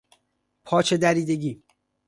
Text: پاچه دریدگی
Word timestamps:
پاچه 0.63 0.97
دریدگی 0.97 1.63